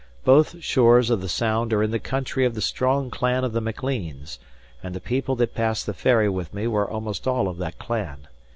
[0.25, 3.61] Both shores of the Sound are in the country of the strong clan of the
[3.61, 4.39] Macleans,
[4.81, 8.25] and the people that passed the ferry with me were almost all of that clan.